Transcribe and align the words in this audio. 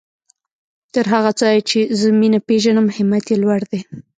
تر 0.93 1.05
هغه 1.13 1.31
ځايه 1.39 1.61
چې 1.69 1.79
زه 1.99 2.07
مينه 2.19 2.39
پېژنم 2.47 2.87
همت 2.95 3.25
يې 3.31 3.37
لوړ 3.43 3.59
دی. 3.71 3.79